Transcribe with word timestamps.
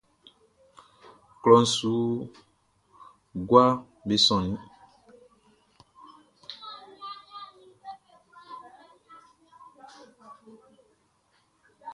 Klɔʼn 1.41 1.65
su 1.75 1.93
guaʼm 3.49 3.71
be 4.07 4.15
sonnin. 4.25 4.57